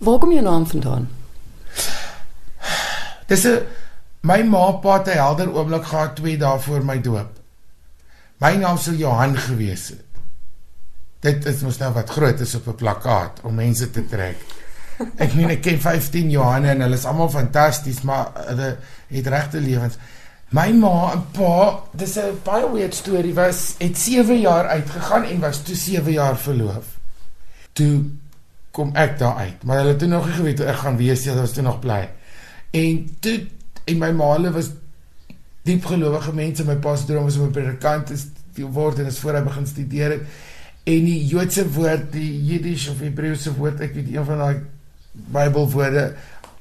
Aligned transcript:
Waar 0.00 0.18
kom 0.18 0.32
jou 0.32 0.42
naam 0.42 0.66
vandaan? 0.66 1.08
Dis 3.28 3.44
'n 3.44 3.66
my 4.20 4.42
ma 4.42 4.72
pa 4.72 4.98
het 4.98 5.08
'n 5.08 5.20
helder 5.24 5.52
oomblik 5.52 5.84
gehad 5.84 6.16
2 6.16 6.38
dae 6.38 6.58
voor 6.58 6.84
my 6.84 7.00
doop. 7.00 7.30
My 8.38 8.54
naam 8.56 8.78
sou 8.78 8.96
Johan 8.96 9.36
gewees 9.36 9.88
het. 9.88 10.04
Dit 11.20 11.44
is 11.44 11.60
mos 11.60 11.78
nou 11.78 11.92
wat 11.92 12.10
groot 12.10 12.40
is 12.40 12.54
op 12.54 12.66
'n 12.66 12.74
plakkaat 12.74 13.40
om 13.42 13.54
mense 13.54 13.90
te 13.90 14.06
trek. 14.06 14.36
Ek 15.16 15.34
meen 15.34 15.50
ek 15.50 15.62
ken 15.62 15.80
15 15.80 16.30
Johanne 16.30 16.68
en 16.68 16.80
hulle 16.80 16.96
is 16.96 17.04
almal 17.04 17.30
fantasties, 17.30 18.00
maar 18.00 18.30
hulle 18.34 18.76
het 19.06 19.26
regte 19.26 19.60
lewens. 19.60 19.94
My 20.48 20.72
ma 20.72 21.12
en 21.12 21.26
pa, 21.30 21.82
dis 21.92 22.16
'n 22.16 22.40
baie 22.42 22.72
weird 22.72 22.94
storie, 22.94 23.34
was 23.34 23.74
het 23.78 23.98
7 23.98 24.40
jaar 24.40 24.66
uitgegaan 24.66 25.24
en 25.24 25.40
was 25.40 25.62
toe 25.62 25.76
7 25.76 26.12
jaar 26.12 26.36
verloof. 26.36 26.84
Toe 27.72 28.04
kom 28.70 28.92
ek 28.94 29.18
daar 29.18 29.36
uit, 29.36 29.64
maar 29.64 29.82
hulle 29.82 29.94
het 29.94 29.98
toe 29.98 30.08
nog 30.08 30.26
nie 30.26 30.34
geweet 30.34 30.60
ek 30.60 30.82
gaan 30.84 30.96
wees 31.00 31.24
nie, 31.24 31.32
hulle 31.32 31.46
was 31.46 31.54
toe 31.56 31.64
nog 31.66 31.80
bly. 31.82 32.04
En 32.76 33.00
toe 33.20 33.38
en 33.84 33.98
my 33.98 34.10
ma 34.14 34.32
hulle 34.36 34.52
was 34.54 34.70
diep 35.66 35.84
gelowige 35.90 36.32
mense, 36.34 36.64
my 36.64 36.76
pa 36.82 36.94
se 36.96 37.08
droom 37.08 37.26
was 37.26 37.36
om 37.36 37.48
'n 37.48 37.56
predikant 37.56 38.12
te 38.54 38.66
word 38.66 38.98
en 38.98 39.06
is 39.06 39.18
voor 39.18 39.34
hy 39.34 39.42
begin 39.42 39.66
studeer 39.66 40.10
het. 40.10 40.22
En 40.84 41.04
die 41.04 41.26
Joodse 41.26 41.70
woord, 41.70 42.12
die 42.12 42.44
Jiddisch 42.44 42.88
of 42.88 43.00
Hebreëse 43.00 43.52
woord, 43.56 43.80
ek 43.80 43.94
weet 43.94 44.14
een 44.14 44.24
van 44.24 44.38
daai 44.38 44.60
Bybelwoorde 45.12 46.14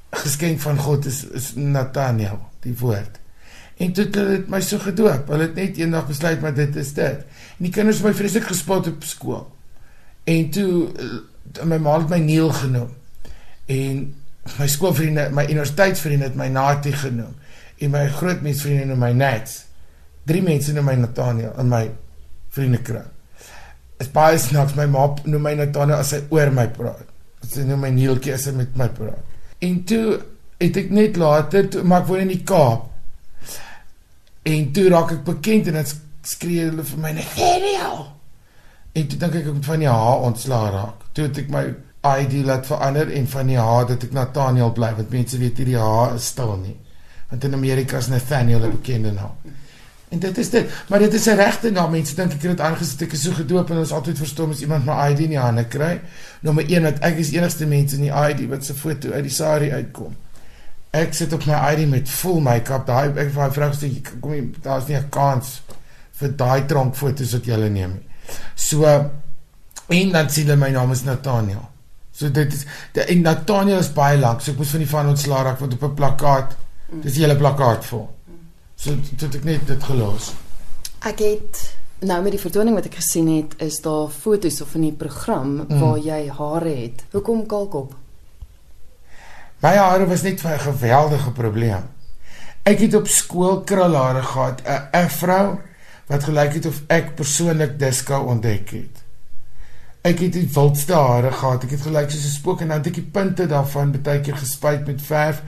geskenk 0.10 0.60
van 0.60 0.78
God 0.78 1.06
is 1.06 1.24
is 1.38 1.54
Nathaniel, 1.56 2.40
die 2.66 2.76
woord. 2.78 3.20
En 3.78 3.94
toe 3.94 4.06
het 4.06 4.16
hulle 4.16 4.44
my 4.52 4.60
so 4.62 4.82
gedoop. 4.84 5.30
Hulle 5.32 5.48
het 5.48 5.56
net 5.56 5.78
eendag 5.78 6.08
besluit 6.08 6.42
maar 6.42 6.54
dit 6.54 6.76
is 6.76 6.94
dit. 6.94 7.22
En 7.58 7.68
die 7.68 7.72
kinders 7.72 8.02
het 8.02 8.10
my 8.10 8.14
vreeslik 8.14 8.50
gespot 8.50 8.88
op 8.88 9.06
skool. 9.08 9.46
En 10.28 10.50
toe 10.50 10.90
eh, 10.90 11.06
my 11.64 11.78
ma 11.78 11.98
het 12.00 12.10
my 12.10 12.20
Neil 12.24 12.52
genoem. 12.54 12.90
En 13.66 14.16
my 14.58 14.68
skoolvriende, 14.68 15.30
my 15.34 15.46
universiteitsvriende 15.50 16.30
het 16.30 16.36
my 16.36 16.48
Natie 16.48 16.94
genoem 16.94 17.36
en 17.80 17.94
my 17.94 18.08
grootmensvriende 18.12 18.90
noem 18.90 19.00
my 19.00 19.12
Nats. 19.16 19.64
Drie 20.28 20.42
mense 20.44 20.74
noem 20.76 20.90
my 20.90 20.96
Nathaniel 21.00 21.54
in 21.62 21.70
my 21.72 21.86
vriendekring. 22.56 23.08
Is 24.00 24.12
baie 24.16 24.40
snaaks 24.40 24.76
my 24.76 24.88
ma 24.92 25.06
noem 25.24 25.48
my 25.48 25.56
Nathaniel 25.60 26.00
as 26.00 26.12
sy 26.14 26.22
oor 26.34 26.52
my 26.56 26.68
praat. 26.76 27.08
Sy 27.48 27.64
noem 27.68 27.86
my 27.88 27.94
Neeltjie 27.96 28.36
as 28.36 28.48
sy 28.48 28.56
met 28.58 28.76
my 28.80 28.90
praat. 28.96 29.24
En 29.64 29.82
toe 29.88 30.20
het 30.60 30.78
ek 30.80 30.92
net 30.96 31.20
later 31.20 31.70
toe 31.72 31.86
maar 31.88 32.04
ek 32.04 32.12
woon 32.12 32.26
in 32.28 32.34
die 32.36 32.44
Kaap. 32.48 32.88
En 34.50 34.72
toe 34.76 34.88
raak 34.92 35.16
ek 35.16 35.26
bekend 35.28 35.72
en 35.72 35.80
dit 35.80 35.96
skree 36.28 36.68
hulle 36.68 36.86
vir 36.86 37.04
my 37.04 37.16
Nathaniel. 37.16 38.08
En 39.00 39.08
toe 39.08 39.20
dink 39.20 39.38
ek 39.40 39.46
ek 39.48 39.54
moet 39.54 39.70
van 39.70 39.84
die 39.84 39.88
H 39.88 40.26
ontslaa 40.28 40.72
raak. 40.74 41.08
Toe 41.16 41.30
het 41.30 41.38
ek 41.44 41.54
my 41.54 41.64
ID 42.10 42.34
laat 42.48 42.68
verander 42.68 43.12
en 43.12 43.28
van 43.28 43.52
die 43.52 43.60
H 43.60 43.86
dat 43.88 44.04
ek 44.08 44.16
Nathaniel 44.16 44.74
bly 44.76 44.92
want 44.98 45.16
mense 45.16 45.40
weet 45.40 45.60
hierdie 45.62 45.80
H 45.80 46.16
is 46.18 46.28
stil 46.34 46.56
nie. 46.60 46.76
Want 47.30 47.48
in 47.48 47.56
Amerika 47.56 47.98
is 47.98 48.10
Nathaniel 48.12 48.66
'n 48.66 48.72
bekende 48.76 49.12
naam. 49.16 49.36
En 50.10 50.20
dit 50.20 50.38
is 50.38 50.50
dit, 50.50 50.72
maar 50.90 51.00
dit 51.00 51.14
is 51.14 51.26
'n 51.26 51.36
regte 51.36 51.72
naam. 51.72 51.92
Mense 51.92 52.16
dink 52.16 52.34
ek 52.34 52.42
het 52.42 52.58
dit 52.58 52.60
aangesit 52.60 53.02
ek 53.02 53.14
is 53.14 53.22
so 53.22 53.32
gedoop 53.32 53.70
en 53.70 53.78
ons 53.78 53.92
altyd 53.92 54.18
verstom 54.18 54.52
as 54.52 54.62
iemand 54.62 54.86
my 54.86 55.12
ID 55.12 55.20
in 55.20 55.30
die 55.30 55.40
hande 55.40 55.66
kry. 55.68 56.02
Nommer 56.42 56.66
1 56.68 56.84
dat 56.84 57.00
ek 57.00 57.18
is 57.18 57.32
enigste 57.32 57.66
mens 57.66 57.94
in 57.94 58.02
die 58.02 58.12
ID 58.12 58.50
wat 58.50 58.66
se 58.66 58.74
foto 58.74 59.12
uit 59.12 59.24
die 59.24 59.32
sari 59.32 59.72
uitkom. 59.72 60.16
Ek 60.92 61.14
sit 61.14 61.34
op 61.34 61.46
my 61.46 61.54
ID 61.54 61.90
met 61.90 62.10
full 62.10 62.40
make-up. 62.40 62.86
Daai 62.86 63.14
ek 63.16 63.36
my 63.36 63.52
vrou 63.52 63.72
sê 63.72 64.02
kom 64.20 64.34
jy 64.34 64.52
daar's 64.62 64.88
nie 64.88 64.98
'n 64.98 65.10
kans 65.10 65.62
vir 66.12 66.30
daai 66.36 66.66
tronk 66.66 66.96
foto's 66.96 67.32
wat 67.32 67.46
jy 67.46 67.52
hulle 67.52 67.70
neem 67.70 67.92
nie. 67.92 68.09
So 68.56 68.86
en 69.90 70.12
dan 70.12 70.30
sien 70.30 70.48
hulle 70.48 70.60
my 70.60 70.70
naam 70.70 70.92
is 70.92 71.04
Nathaniel. 71.04 71.66
So 72.12 72.30
dit 72.30 72.54
is 72.54 72.66
die 72.94 73.04
en 73.04 73.22
Nathaniel 73.22 73.80
is 73.80 73.92
baie 73.96 74.18
lank. 74.20 74.42
So 74.42 74.52
ek 74.52 74.58
moes 74.58 74.74
van 74.76 74.84
die 74.84 74.90
van 74.90 75.12
ontslaa 75.14 75.44
raak 75.44 75.60
want 75.60 75.74
op 75.74 75.84
'n 75.84 75.96
plakkaat 75.96 76.56
dis 77.04 77.14
die 77.14 77.24
hele 77.24 77.38
plakkaat 77.38 77.86
vol. 77.86 78.10
So 78.76 78.96
dit 78.96 79.36
ek 79.36 79.44
net 79.44 79.68
dit 79.68 79.84
gelos. 79.84 80.34
Ek 81.00 81.20
het 81.20 81.78
nou 82.00 82.22
met 82.24 82.32
die 82.32 82.42
vertoning 82.42 82.76
wat 82.76 82.86
ek 82.86 82.96
gesien 82.96 83.28
het, 83.28 83.56
is 83.64 83.80
daar 83.84 84.10
foto's 84.10 84.62
of 84.62 84.76
in 84.76 84.82
die 84.82 84.96
program 84.96 85.66
mm. 85.68 85.80
waar 85.80 85.98
jy 85.98 86.30
hare 86.30 86.76
het. 86.76 87.04
Hoekom 87.12 87.46
kalkop? 87.46 87.96
My 89.60 89.76
hare 89.76 90.06
was 90.08 90.24
net 90.24 90.40
vir 90.42 90.56
'n 90.56 90.60
geweldige 90.60 91.32
probleem. 91.32 91.84
Ek 92.64 92.80
het 92.80 92.94
op 92.94 93.08
skool 93.08 93.62
krulhare 93.62 94.24
gehad, 94.24 94.62
'n 94.64 94.88
afro 94.92 95.60
wat 96.10 96.26
gelyk 96.26 96.58
het 96.58 96.66
of 96.66 96.82
ek 96.90 97.14
persoonlik 97.16 97.78
disco 97.80 98.18
ontdek 98.32 98.74
het. 98.74 99.04
Ek 100.02 100.24
het 100.24 100.34
die 100.34 100.48
wildste 100.54 100.96
hare 100.98 101.32
gehad. 101.32 101.64
Ek 101.68 101.76
het 101.76 101.86
gelyk 101.86 102.10
soos 102.10 102.26
'n 102.26 102.38
spook 102.40 102.62
en 102.62 102.68
dan 102.68 102.78
het 102.78 102.88
ek 102.88 102.98
die 102.98 103.12
punte 103.12 103.46
daarvan 103.48 103.92
baie 104.02 104.22
keer 104.22 104.38
gespuit 104.38 104.88
met 104.88 105.02
verf 105.02 105.44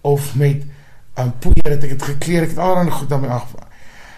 of 0.00 0.34
met 0.34 0.62
'n 0.62 1.20
um, 1.20 1.32
poeier 1.38 1.70
het 1.74 1.84
ek 1.84 1.98
dit 1.98 2.02
gekleer. 2.02 2.42
Ek 2.42 2.54
het 2.54 2.58
alreeds 2.58 2.94
goed 2.94 3.08
daarmee 3.08 3.30
af. 3.30 3.54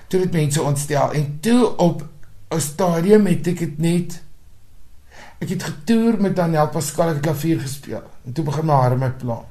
Toe 0.09 0.21
het 0.21 0.33
mense 0.33 0.63
ontstel 0.63 1.13
en 1.13 1.39
toe 1.41 1.77
op 1.77 2.05
'n 2.51 2.61
stadium 2.61 3.27
het 3.27 3.47
ek 3.47 3.59
dit 3.59 3.79
net 3.79 4.25
Ek 5.39 5.49
het 5.49 5.63
getoer 5.63 6.17
met 6.21 6.37
Daniel 6.37 6.69
Pascal 6.73 7.13
ek 7.13 7.21
klavier 7.21 7.61
gespeel. 7.61 8.03
En 8.25 8.33
toe 8.33 8.45
begin 8.45 8.67
my 8.67 8.73
hare 8.73 8.97
my 8.97 9.11
pla. 9.11 9.43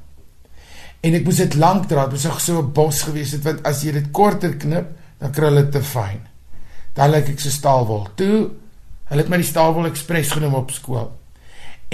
En 1.00 1.14
ek 1.14 1.24
moes 1.24 1.36
dit 1.36 1.54
lank 1.54 1.86
dra, 1.86 2.08
dit 2.10 2.22
was 2.22 2.44
so 2.44 2.58
'n 2.58 2.72
bos 2.72 3.02
gewees 3.02 3.32
het 3.32 3.42
want 3.42 3.62
as 3.62 3.82
jy 3.82 3.92
dit 3.92 4.10
korter 4.10 4.56
knip, 4.56 4.88
dan 5.18 5.30
kry 5.30 5.50
dit 5.54 5.70
te 5.72 5.82
fyn. 5.82 6.26
Dan 6.96 7.12
lyk 7.12 7.34
ek 7.34 7.42
so 7.44 7.52
staalwol. 7.52 8.06
Toe 8.18 8.36
hulle 9.06 9.22
het 9.22 9.30
my 9.30 9.38
die 9.38 9.46
staalwol 9.48 9.88
ekspres 9.90 10.32
genoem 10.34 10.56
op 10.58 10.72
skool. 10.74 11.10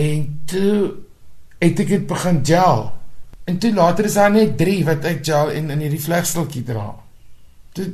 En 0.01 0.27
toe 0.49 0.75
het 1.63 1.81
ek 1.83 1.95
dit 1.97 2.07
begin 2.09 2.41
gel. 2.47 2.87
En 3.45 3.59
toe 3.59 3.73
later 3.75 4.07
is 4.09 4.17
daar 4.19 4.31
net 4.31 4.57
3 4.59 4.85
wat 4.87 5.09
ek 5.11 5.25
gel 5.27 5.51
en 5.53 5.71
in 5.75 5.83
hierdie 5.85 6.03
vlegsteltjie 6.03 6.63
dra. 6.67 6.93
Toe 7.77 7.89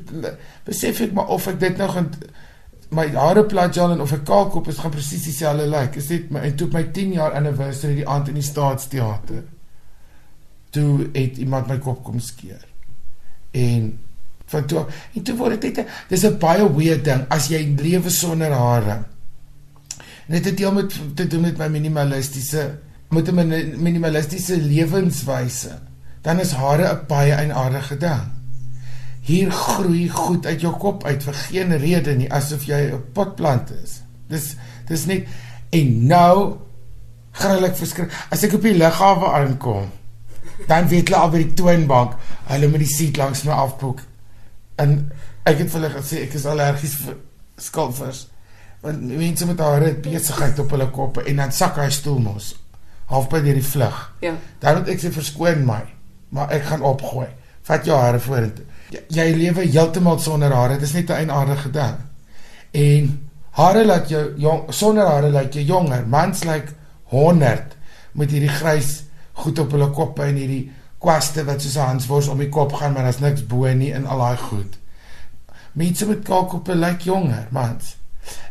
besef 0.67 1.01
ek 1.07 1.15
maar 1.17 1.33
of 1.35 1.49
ek 1.51 1.59
dit 1.63 1.81
nou 1.81 1.89
gaan 1.91 2.11
my 2.95 3.05
hare 3.13 3.45
plat 3.45 3.73
gel 3.75 3.93
en 3.93 4.01
of 4.01 4.13
ek 4.17 4.25
kaalkop 4.29 4.69
is 4.73 4.81
gaan 4.81 4.93
presies 4.93 5.27
dieselfde 5.29 5.67
lyk. 5.69 5.93
Like. 5.93 6.01
Is 6.01 6.09
dit 6.13 6.31
my 6.33 6.45
en 6.49 6.57
toe 6.57 6.69
my 6.73 6.85
10 6.95 7.15
jaar 7.19 7.37
anniversary 7.37 8.01
die 8.01 8.09
aand 8.09 8.31
in 8.33 8.41
die 8.41 8.47
Staatsteater. 8.47 9.45
Toe 10.77 11.09
het 11.13 11.41
iemand 11.41 11.69
my 11.69 11.79
kop 11.85 12.05
kom 12.05 12.21
skeer. 12.21 12.65
En 13.57 13.93
van 14.49 14.67
toe 14.67 14.87
en 15.15 15.23
toe 15.23 15.37
word 15.37 15.61
dit 15.61 15.85
dis 16.09 16.25
'n 16.25 16.39
baie 16.39 16.65
weird 16.77 17.05
ding 17.05 17.25
as 17.29 17.49
jy 17.49 17.75
lewe 17.77 18.11
sonder 18.11 18.53
hare. 18.53 19.05
En 20.27 20.35
dit 20.35 20.45
het 20.45 20.57
deel 20.57 20.73
met 20.73 20.93
te 21.15 21.27
doen 21.27 21.41
met 21.41 21.59
my 21.59 21.69
minimalistiese 21.69 22.79
met 23.11 23.29
'n 23.29 23.35
minimalistiese 23.83 24.57
lewenswyse. 24.57 25.79
Dan 26.23 26.41
is 26.41 26.53
hare 26.53 26.93
'n 26.93 27.07
baie 27.07 27.33
eienaardige 27.33 27.97
ding 27.97 28.39
hier 29.29 29.51
groei 29.53 30.09
goed 30.09 30.47
uit 30.49 30.63
jou 30.65 30.73
kop 30.81 31.05
uit 31.05 31.25
vir 31.27 31.37
geen 31.49 31.75
rede 31.83 32.15
nie 32.17 32.31
asof 32.33 32.65
jy 32.65 32.81
'n 32.93 33.03
potplant 33.13 33.71
is. 33.85 34.01
Dis 34.29 34.57
dis 34.89 35.05
net 35.07 35.29
en 35.71 36.07
nou 36.07 36.57
gruwelik 37.33 37.77
verskrik. 37.77 38.13
As 38.31 38.43
ek 38.43 38.55
op 38.55 38.63
die 38.63 38.75
lughawe 38.75 39.33
aankom, 39.33 39.91
dan 40.67 40.89
weet 40.89 41.09
hulle 41.09 41.21
al 41.21 41.31
by 41.31 41.43
die 41.45 41.55
toonbank, 41.55 42.17
hulle 42.49 42.69
moet 42.69 42.79
die 42.79 42.95
seat 42.95 43.17
langs 43.17 43.45
my 43.45 43.53
afboek. 43.53 44.01
En 44.79 44.97
ek 45.49 45.63
het 45.63 45.71
vir 45.73 45.81
hulle 45.81 45.93
gesê 45.97 46.23
ek 46.27 46.37
is 46.39 46.47
allergies 46.47 46.97
vir 47.05 47.19
skalvers. 47.59 48.27
Want 48.83 49.03
mense 49.03 49.47
met 49.47 49.61
hare 49.61 49.93
besigheid 50.03 50.59
op 50.63 50.71
hulle 50.71 50.91
koppe 50.95 51.27
en 51.27 51.43
dan 51.43 51.53
sak 51.53 51.81
hy 51.83 51.91
stoel 51.91 52.19
mos 52.23 52.55
half 53.09 53.29
by 53.33 53.41
die 53.41 53.65
vlug. 53.65 54.01
Ja. 54.21 54.35
Dan 54.61 54.81
moet 54.81 54.91
ek 54.93 55.01
sê 55.01 55.11
verskoon 55.11 55.63
my, 55.67 55.81
maar 56.37 56.51
ek 56.53 56.67
gaan 56.69 56.85
opgooi. 56.85 57.29
Vat 57.65 57.87
jou 57.89 57.97
hare 57.97 58.21
vorentoe 58.21 58.67
jy 58.91 59.27
lewe 59.37 59.67
heeltemal 59.69 60.19
sonder 60.23 60.53
hare. 60.55 60.79
Dit 60.79 60.89
is 60.89 60.95
net 60.95 61.11
'n 61.11 61.21
eienaardige 61.21 61.71
ding. 61.71 61.97
En 62.73 63.29
hare 63.51 63.85
laat 63.85 64.09
jou 64.09 64.35
jong 64.37 64.73
sonder 64.73 65.07
hare 65.07 65.31
laat 65.31 65.55
jy 65.55 65.63
jonger. 65.63 66.07
Mans 66.07 66.45
lyk 66.45 66.55
like 66.55 66.73
100 67.05 67.77
met 68.13 68.31
hierdie 68.31 68.49
grys 68.49 69.03
goed 69.33 69.59
op 69.59 69.71
hulle 69.71 69.91
koppe 69.91 70.23
en 70.23 70.35
hierdie 70.35 70.73
kwaste 70.99 71.45
wat 71.45 71.63
soos 71.63 71.77
'n 71.77 71.89
hanswors 71.91 72.29
om 72.29 72.39
die 72.39 72.49
kop 72.49 72.73
gaan, 72.73 72.93
maar 72.93 73.03
daar's 73.03 73.19
niks 73.19 73.47
bo 73.47 73.67
nie 73.75 73.93
in 73.93 74.07
al 74.07 74.19
daai 74.19 74.37
goed. 74.37 74.79
Mense 75.73 76.07
met 76.07 76.23
kaalkoppe 76.25 76.75
lyk 76.75 76.91
like 76.91 77.05
jonger, 77.05 77.47
mans. 77.51 77.97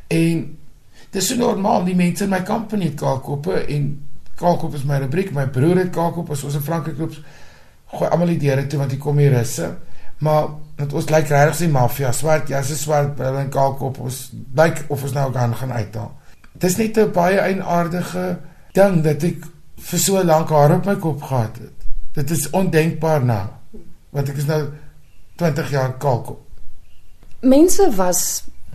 En 0.07 0.57
dis 1.09 1.27
so 1.27 1.35
normaal, 1.35 1.83
die 1.83 1.95
mense 1.95 2.23
in 2.23 2.29
my 2.29 2.43
company 2.43 2.85
het 2.85 2.99
kaalkoppe 2.99 3.53
en 3.65 4.07
kaalkop 4.35 4.73
is 4.73 4.83
my 4.83 4.97
rubriek. 4.97 5.31
My 5.31 5.47
broer 5.47 5.77
het 5.77 5.89
kaalkop, 5.89 6.31
as 6.31 6.43
ons 6.43 6.55
in 6.55 6.61
Frankryk 6.61 6.97
loop, 6.97 7.15
gooi 7.85 8.09
almal 8.09 8.27
die 8.27 8.37
deure 8.37 8.67
toe 8.67 8.79
want 8.79 8.91
hier 8.91 9.01
kom 9.01 9.17
hier 9.17 9.31
russe. 9.31 9.71
Maar 10.17 10.47
dit 10.75 10.93
ons 10.93 11.09
lyk 11.09 11.29
regtig 11.29 11.57
die 11.65 11.73
maffia, 11.73 12.11
swart 12.11 12.49
jasse, 12.49 12.77
swart 12.77 13.15
brille 13.15 13.39
en 13.39 13.49
kaalkop. 13.53 13.99
Ons 13.99 14.31
lyk 14.57 14.85
of 14.87 15.03
ons 15.03 15.13
nou 15.17 15.31
gaan 15.33 15.55
gaan 15.55 15.71
uithaal. 15.71 16.11
Dit 16.53 16.69
is 16.71 16.77
net 16.77 16.97
'n 16.97 17.11
baie 17.11 17.39
eienaardige 17.39 18.39
ding 18.73 19.03
dat 19.03 19.23
ek 19.23 19.45
vir 19.77 19.99
so 19.99 20.23
lank 20.23 20.49
haar 20.49 20.75
op 20.75 20.85
my 20.85 20.95
kop 20.95 21.21
gehad 21.21 21.57
het. 21.57 21.86
Dit 22.17 22.33
is 22.33 22.47
ondenkbaar 22.49 23.25
nou. 23.25 23.45
Want 24.09 24.31
ek 24.31 24.39
is 24.41 24.49
nou 24.49 24.61
20 25.37 25.69
jaar 25.69 25.93
kaalkop. 26.01 26.41
Mense 27.45 27.85
was 27.95 28.23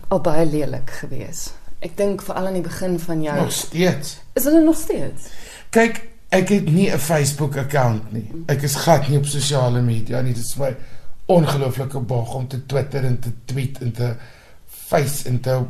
al 0.07 0.21
baie 0.23 0.45
lelik 0.47 0.95
geweest. 1.01 1.51
Ek 1.83 1.97
dink 1.99 2.23
veral 2.23 2.47
aan 2.47 2.61
die 2.61 2.63
begin 2.63 2.95
van 3.03 3.21
jou. 3.25 3.35
Nog 3.35 3.51
steeds. 3.51 4.15
Is 4.39 4.47
hulle 4.47 4.63
nog 4.63 4.79
steeds? 4.79 5.27
Kyk, 5.75 5.99
Ek 6.33 6.49
het 6.49 6.65
nie 6.71 6.89
'n 6.89 6.97
Facebook 6.97 7.57
account 7.57 8.11
nie. 8.11 8.31
Ek 8.47 8.61
is 8.61 8.75
glad 8.75 9.07
nie 9.07 9.17
op 9.17 9.25
sosiale 9.25 9.81
media 9.81 10.21
nie. 10.21 10.33
Dit 10.33 10.43
is 10.43 10.55
my 10.55 10.75
ongelooflike 11.25 11.99
bog 11.99 12.33
om 12.33 12.47
te 12.47 12.65
Twitter 12.65 13.03
en 13.05 13.19
te 13.19 13.31
tweet 13.45 13.77
en 13.81 13.91
te 13.91 14.15
face 14.65 15.27
en 15.29 15.39
te 15.39 15.61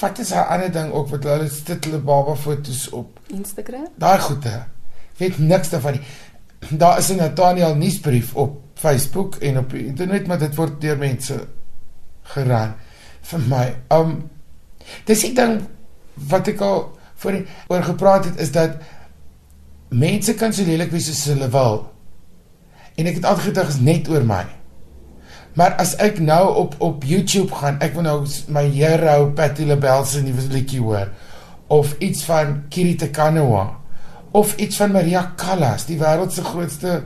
Wat 0.00 0.18
is 0.18 0.30
'n 0.30 0.46
ander 0.48 0.72
ding 0.72 0.92
ook 0.92 1.08
wat 1.08 1.22
hulle 1.22 1.48
sit 1.48 1.84
hulle 1.84 1.98
baba 1.98 2.34
foto's 2.34 2.90
op 2.90 3.18
Instagram? 3.26 3.88
Daai 3.96 4.18
goeie. 4.18 4.64
Weet 5.16 5.38
niks 5.38 5.68
daarvan 5.70 5.92
nie. 5.92 6.02
Daar 6.70 6.98
is 6.98 7.08
'n 7.08 7.16
Nathaniel 7.16 7.74
nuusbrief 7.74 8.34
op 8.34 8.60
Facebook 8.74 9.34
en 9.34 9.58
op 9.58 9.70
die 9.70 9.86
internet, 9.86 10.26
maar 10.26 10.38
dit 10.38 10.54
word 10.54 10.80
deur 10.80 10.98
mense 10.98 11.46
geran 12.22 12.74
vir 13.20 13.40
my. 13.48 13.74
Um 13.88 14.30
dis 15.04 15.24
ek 15.24 15.34
ding 15.36 15.60
wat 16.14 16.48
ek 16.48 16.60
al 16.60 16.98
voor 17.14 17.40
oor 17.68 17.82
gepraat 17.82 18.24
het 18.24 18.40
is 18.40 18.52
dat 18.52 18.76
mense 19.88 20.34
kan 20.34 20.52
so 20.52 20.64
lelik 20.64 20.90
wees 20.90 21.06
soos 21.06 21.24
hulle 21.24 21.48
wil. 21.48 21.92
En 22.96 23.06
ek 23.06 23.14
het 23.14 23.24
altyd 23.24 23.44
gedink 23.44 23.68
is 23.68 23.80
net 23.80 24.08
oor 24.08 24.24
my. 24.24 24.44
Maar 25.56 25.72
as 25.80 25.94
ek 25.96 26.18
nou 26.18 26.54
op 26.54 26.74
op 26.78 27.04
YouTube 27.04 27.54
gaan, 27.54 27.80
ek 27.80 27.94
wil 27.94 28.02
nou 28.02 28.26
my 28.48 28.66
hero 28.68 29.30
Patti 29.32 29.66
LaBelle 29.66 30.04
se 30.04 30.22
nuwe 30.22 30.42
liedjie 30.52 30.80
hoor 30.80 31.08
of 31.66 31.94
iets 31.98 32.22
van 32.24 32.62
Kirite 32.68 33.10
Kanoa 33.10 33.80
of 34.36 34.56
iets 34.60 34.76
van 34.76 34.92
Maria 34.92 35.22
Callas, 35.36 35.86
die 35.88 35.96
wêreld 36.00 36.34
se 36.34 36.44
grootste 36.44 36.98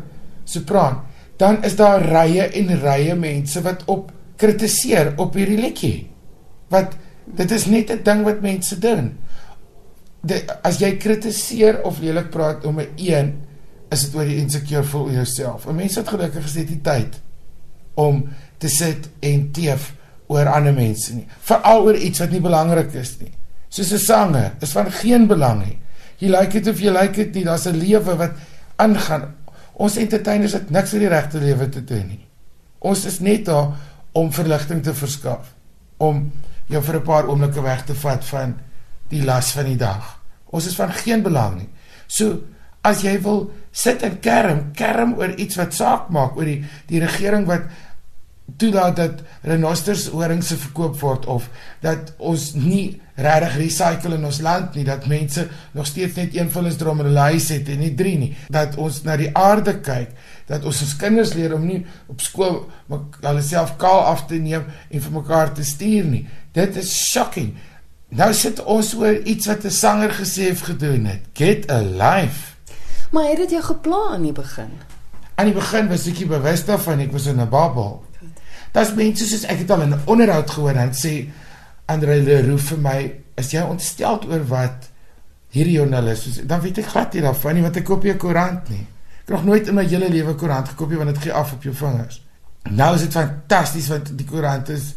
sopran, 0.45 1.05
dan 1.39 1.61
is 1.65 1.77
daar 1.79 2.03
rye 2.03 2.49
en 2.59 2.73
rye 2.83 3.15
mense 3.15 3.63
wat 3.63 3.85
op 3.91 4.11
kritiseer 4.41 5.13
op 5.21 5.37
hierdie 5.39 5.61
liedjie. 5.61 5.99
Wat 6.73 6.97
dit 7.39 7.51
is 7.55 7.67
net 7.71 7.93
'n 7.93 8.03
ding 8.03 8.25
wat 8.25 8.43
mense 8.43 8.79
doen. 8.79 9.19
De, 10.21 10.43
as 10.63 10.79
jy 10.79 10.97
kritiseer 10.97 11.83
of 11.85 12.01
lelik 12.01 12.31
praat 12.31 12.65
om 12.65 12.81
'n 12.81 12.89
een, 12.97 13.35
is 13.91 14.05
dit 14.05 14.15
oor 14.15 14.25
die 14.25 14.37
insecure 14.37 14.85
voel 14.85 15.11
jouself. 15.11 15.67
En 15.67 15.75
mense 15.75 15.99
het 15.99 16.09
gelukkig 16.09 16.45
gesê 16.45 16.65
die 16.67 16.81
tyd 16.81 17.21
om 17.95 18.29
te 18.59 18.69
sit 18.69 19.09
en 19.21 19.51
teef 19.51 19.95
oor 20.27 20.47
ander 20.47 20.73
mense 20.73 21.15
nie. 21.15 21.27
Veral 21.41 21.83
oor 21.83 21.97
iets 21.97 22.19
wat 22.19 22.31
nie 22.31 22.41
belangrik 22.41 22.93
is 22.93 23.17
nie. 23.19 23.33
Soos 23.69 23.93
'n 23.93 23.99
sanger, 23.99 24.53
is 24.61 24.73
van 24.73 24.91
geen 24.91 25.27
belang 25.27 25.67
nie. 25.67 25.80
Jy 26.21 26.29
like 26.29 26.53
dit 26.53 26.69
of 26.69 26.81
jy 26.81 26.93
like 26.93 27.17
dit 27.17 27.35
nie, 27.35 27.45
daar's 27.45 27.67
'n 27.67 27.77
lewe 27.77 28.17
wat 28.17 28.33
aangaan. 28.77 29.35
Ons 29.73 29.97
entertainers 29.97 30.53
het 30.53 30.71
niks 30.71 30.93
met 30.93 31.01
die 31.01 31.09
regte 31.09 31.39
lewe 31.39 31.69
te 31.69 31.85
doen 31.85 32.07
nie. 32.07 32.27
Ons 32.79 33.05
is 33.05 33.21
net 33.21 33.45
daar 33.45 33.73
om 34.13 34.33
verligting 34.33 34.83
te 34.83 34.95
verskaf, 34.95 35.55
om 35.97 36.33
jou 36.67 36.83
vir 36.83 36.97
'n 36.97 37.03
paar 37.03 37.29
oomblikke 37.29 37.63
weg 37.63 37.85
te 37.85 37.95
vat 37.95 38.25
van 38.25 38.55
die 39.09 39.25
las 39.25 39.53
van 39.53 39.65
die 39.65 39.77
dag. 39.77 40.21
Ons 40.51 40.67
is 40.67 40.75
van 40.75 40.93
geen 40.93 41.23
belang 41.23 41.57
nie. 41.57 41.69
So 42.07 42.41
as 42.83 43.03
jy 43.03 43.21
wil 43.23 43.51
sit 43.73 44.03
en 44.03 44.21
kerm, 44.21 44.73
kerm 44.73 45.15
oor 45.19 45.35
iets 45.37 45.57
wat 45.57 45.75
saak 45.75 46.09
maak 46.09 46.37
oor 46.37 46.45
die 46.45 46.65
die 46.87 47.01
regering 47.01 47.47
wat 47.47 47.63
toelaat 48.57 48.97
dat 48.97 49.23
renosters 49.43 50.09
horings 50.09 50.49
se 50.49 50.57
verkoop 50.57 50.99
word 51.01 51.27
of 51.27 51.49
dat 51.81 52.15
ons 52.19 52.53
nie 52.55 53.01
regtig 53.21 53.57
recycle 53.61 54.17
in 54.17 54.25
ons 54.25 54.41
land 54.41 54.75
nie 54.75 54.85
dat 54.85 55.07
mense 55.07 55.47
nog 55.77 55.87
steeds 55.87 56.17
net 56.17 56.37
een 56.37 56.51
vullisdrom 56.51 57.01
in 57.01 57.11
hulle 57.11 57.27
huis 57.33 57.49
het 57.53 57.69
en 57.69 57.83
nie 57.85 57.95
drie 57.95 58.17
nie 58.19 58.31
dat 58.49 58.77
ons 58.81 59.03
na 59.05 59.17
die 59.21 59.31
aarde 59.37 59.77
kyk 59.81 60.15
dat 60.51 60.65
ons 60.65 60.83
ons 60.83 60.97
kinders 60.99 61.35
leer 61.39 61.55
om 61.55 61.67
nie 61.67 61.81
op 62.11 62.21
skool 62.25 62.63
hulle 62.91 63.43
self 63.47 63.77
kaal 63.81 64.07
af 64.11 64.27
te 64.31 64.41
neem 64.43 64.65
en 64.91 65.05
vir 65.05 65.13
mekaar 65.15 65.53
te 65.55 65.65
stuur 65.65 66.07
nie. 66.11 66.25
Dit 66.53 66.77
is 66.81 66.91
shocking. 66.91 67.53
Nou 68.11 68.33
sit 68.35 68.59
ons 68.65 68.95
oor 68.99 69.21
iets 69.23 69.47
wat 69.47 69.65
'n 69.65 69.71
sanger 69.71 70.11
gesê 70.11 70.51
het 70.51 70.63
gedoen 70.63 71.05
het. 71.07 71.23
Get 71.35 71.71
a 71.71 71.79
life 71.83 72.51
maar 73.11 73.29
het 73.29 73.37
dit 73.37 73.51
jou 73.51 73.63
geplan 73.63 74.13
aan 74.13 74.23
die 74.23 74.33
begin? 74.33 74.71
Aan 75.35 75.45
die 75.51 75.55
begin 75.55 75.89
was 75.91 76.07
ek 76.07 76.21
bewus 76.29 76.63
daarvan 76.65 77.01
ek 77.03 77.13
was 77.13 77.27
in 77.27 77.41
'n 77.41 77.49
bubble 77.51 77.99
Daar's 78.73 78.95
mense 78.95 79.27
soos 79.27 79.45
ek 79.51 79.65
het 79.65 79.71
al 79.71 79.83
in 79.83 79.95
'n 79.95 80.03
onderhoud 80.07 80.51
gehoor 80.51 80.77
en 80.77 80.93
sê 80.95 81.29
Andre 81.87 82.21
Leroux 82.23 82.63
vir 82.63 82.79
my, 82.79 83.15
is 83.37 83.51
jy 83.51 83.63
ontstel 83.63 84.21
oor 84.29 84.45
wat 84.47 84.89
hierdie 85.51 85.75
joernalis 85.75 86.23
sê? 86.23 86.47
Dan 86.47 86.61
weet 86.61 86.79
ek 86.79 86.87
glad 86.87 87.15
nie 87.15 87.23
daarvan 87.23 87.55
nie 87.55 87.63
want 87.63 87.77
ek 87.77 87.85
koop 87.85 88.03
nie 88.03 88.13
'n 88.13 88.19
koerant 88.19 88.69
nie. 88.69 88.87
Ek 89.23 89.27
het 89.27 89.35
nog 89.37 89.45
nooit 89.45 89.69
in 89.69 89.75
my 89.75 89.85
hele 89.85 90.09
lewe 90.09 90.35
koerant 90.35 90.69
gekoop 90.69 90.91
nie 90.91 90.99
want 90.99 91.15
dit 91.15 91.23
gee 91.23 91.33
af 91.33 91.53
op 91.53 91.63
jou 91.63 91.75
vingers. 91.75 92.23
Nou 92.71 92.95
is 92.95 93.01
dit 93.01 93.13
fantasties 93.13 93.89
want 93.89 94.19
die 94.19 94.27
koerant 94.27 94.69
is 94.69 94.95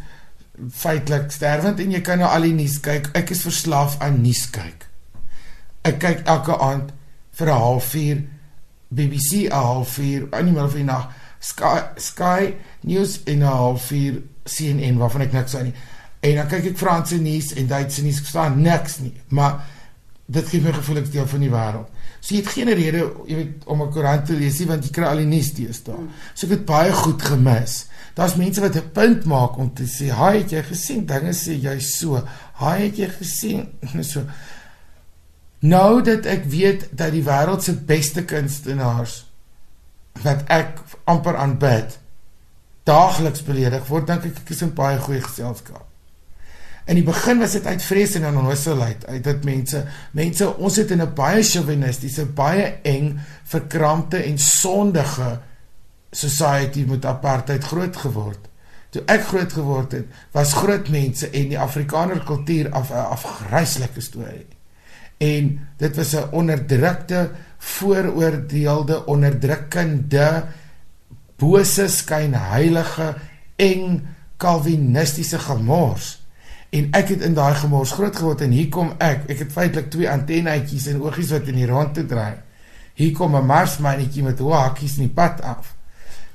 feitelik 0.69 1.31
sterwend 1.31 1.79
en 1.79 1.91
jy 1.91 2.01
kan 2.01 2.17
nou 2.17 2.29
al 2.29 2.41
die 2.41 2.53
nuus 2.53 2.79
kyk. 2.79 3.09
Ek 3.13 3.29
is 3.29 3.41
verslaaf 3.41 3.99
aan 3.99 4.21
nuus 4.21 4.49
kyk. 4.49 4.87
Ek 5.81 5.99
kyk 5.99 6.27
elke 6.27 6.57
aand 6.57 6.93
vir 7.31 7.47
'n 7.47 7.59
halfuur 7.59 8.23
BBC 8.93 9.31
'n 9.47 9.51
halfuur, 9.51 10.27
aan 10.29 10.45
die 10.45 10.51
middel 10.51 10.69
van 10.69 10.77
die 10.77 10.85
nag. 10.85 11.09
Sky 11.43 11.79
Sky 11.99 12.53
News 12.87 13.19
en 13.23 13.37
'n 13.37 13.41
halfuur 13.41 14.21
CNN 14.43 14.97
waarvan 14.97 15.21
ek 15.21 15.31
niks 15.31 15.55
aan 15.55 15.63
nie. 15.63 15.75
En 16.19 16.35
dan 16.35 16.47
kyk 16.47 16.65
ek 16.71 16.77
Franse 16.77 17.19
nuus 17.19 17.53
en 17.53 17.67
Duitse 17.67 18.03
nuus, 18.03 18.17
ek 18.21 18.27
verstaan 18.27 18.61
niks 18.61 18.99
nie, 19.03 19.13
maar 19.27 19.63
dit 20.25 20.47
gee 20.47 20.61
my 20.63 20.71
gevoel 20.71 21.01
ek 21.01 21.11
deel 21.11 21.27
van 21.27 21.43
die 21.43 21.51
wêreld. 21.51 21.89
So 22.23 22.35
jy 22.35 22.39
het 22.41 22.53
geen 22.53 22.71
rede, 22.71 23.01
jy 23.27 23.35
weet, 23.35 23.65
om 23.67 23.81
'n 23.81 23.91
koerant 23.91 24.25
te 24.25 24.33
lees 24.33 24.59
nie 24.59 24.67
want 24.67 24.85
jy 24.85 24.91
kry 24.91 25.03
al 25.03 25.17
die 25.17 25.25
nuus 25.25 25.51
deesdae. 25.53 25.95
Hmm. 25.95 26.09
So 26.33 26.47
ek 26.47 26.51
het 26.51 26.65
baie 26.65 26.91
goed 26.91 27.21
gemis. 27.21 27.85
Daar's 28.15 28.35
mense 28.35 28.61
wat 28.61 28.75
'n 28.75 28.91
punt 28.93 29.25
maak 29.25 29.57
om 29.57 29.73
te 29.73 29.83
sê, 29.83 30.09
"Haai, 30.11 30.37
het 30.37 30.51
jy 30.51 30.63
gesien 30.63 31.05
dinge 31.05 31.33
sê 31.33 31.59
jy 31.59 31.79
so? 31.79 32.23
Haai, 32.53 32.83
het 32.83 32.97
jy 32.97 33.09
gesien?" 33.09 33.67
so. 34.01 34.23
Nou 35.59 36.01
dat 36.01 36.25
ek 36.25 36.45
weet 36.45 36.87
dat 36.91 37.11
die 37.11 37.23
wêreld 37.23 37.63
se 37.63 37.73
beste 37.73 38.23
kunstenaars 38.23 39.32
wat 40.21 40.43
ek 40.47 40.79
amper 41.03 41.37
aanbid 41.37 41.99
daagliks 42.83 43.43
beledig 43.47 43.87
word 43.87 44.07
dink 44.07 44.25
ek 44.25 44.43
ek 44.43 44.53
is 44.55 44.61
in 44.61 44.75
baie 44.75 44.99
goeie 44.99 45.21
geselskap. 45.23 45.87
In 46.83 46.99
die 46.99 47.05
begin 47.07 47.39
was 47.39 47.53
dit 47.55 47.65
uit 47.65 47.83
vrees 47.83 48.15
en 48.19 48.25
onnoosheid 48.27 49.05
uit 49.07 49.23
dat 49.23 49.45
mense 49.47 49.85
mense 50.11 50.49
ons 50.57 50.75
het 50.75 50.91
in 50.91 51.01
'n 51.01 51.13
baie 51.15 51.43
chauvinistiese, 51.43 52.25
baie 52.25 52.79
eng, 52.83 53.19
verkrampte 53.43 54.17
en 54.17 54.37
sondige 54.37 55.39
society 56.11 56.85
met 56.87 57.05
apartheid 57.05 57.63
groot 57.63 57.95
geword. 57.95 58.49
Toe 58.89 59.01
ek 59.05 59.23
groot 59.23 59.53
geword 59.53 59.91
het, 59.91 60.05
was 60.31 60.53
groot 60.53 60.89
mense 60.89 61.29
en 61.29 61.47
die 61.49 61.59
Afrikaner 61.59 62.19
kultuur 62.23 62.69
af 62.71 62.91
'n 62.91 63.07
afgryslike 63.15 64.01
storie. 64.01 64.52
En 65.23 65.51
dit 65.77 65.95
was 65.95 66.13
'n 66.15 66.31
onderdrukte 66.31 67.31
vooroordeelde 67.57 69.05
onderdrukkende 69.05 70.45
bose 71.37 71.87
skyn 71.87 72.33
heilige 72.33 73.15
eng 73.55 74.07
kalvinistiese 74.37 75.39
gemors. 75.39 76.21
En 76.69 76.87
ek 76.91 77.07
het 77.07 77.21
in 77.21 77.33
daai 77.33 77.55
gemors 77.55 77.91
groot 77.91 78.15
geword 78.15 78.41
en 78.41 78.51
hier 78.51 78.69
kom 78.69 78.93
ek. 78.97 79.29
Ek 79.29 79.39
het 79.39 79.51
feitelik 79.51 79.89
twee 79.89 80.09
antennetjies 80.09 80.87
en 80.87 81.01
oogies 81.01 81.29
wat 81.29 81.47
in 81.47 81.55
die 81.61 81.69
rond 81.69 81.93
te 81.93 82.05
draai. 82.05 82.35
Hier 82.93 83.13
kom 83.13 83.35
'n 83.35 83.45
marsmannetjie 83.45 84.23
met 84.23 84.39
hoe 84.39 84.53
hakkies 84.53 84.97
in 84.97 85.07
die 85.07 85.15
pad 85.15 85.41
af 85.41 85.75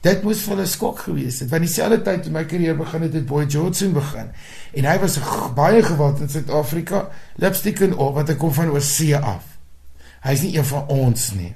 dit 0.01 0.23
moes 0.23 0.41
vir 0.47 0.61
'n 0.61 0.67
skok 0.67 0.99
gewees 0.99 1.41
het 1.41 1.51
want 1.51 1.63
dieselfde 1.63 2.03
tyd 2.03 2.23
toe 2.23 2.33
my 2.33 2.45
karier 2.45 2.77
begin 2.77 3.03
het 3.03 3.13
het 3.13 3.27
Boy 3.27 3.45
Johnson 3.45 3.93
begin 3.93 4.31
en 4.73 4.85
hy 4.85 4.99
was 4.99 5.19
baie 5.55 5.83
gewild 5.83 6.21
in 6.21 6.29
Suid-Afrika 6.29 7.09
lipstick 7.37 7.81
en 7.81 7.97
al 7.97 8.13
wat 8.13 8.29
ek 8.29 8.39
kom 8.39 8.53
van 8.53 8.71
oorsee 8.71 9.17
af 9.17 9.59
Hy's 10.25 10.43
nie 10.43 10.57
een 10.57 10.67
van 10.67 10.89
ons 10.91 11.31
nie. 11.39 11.53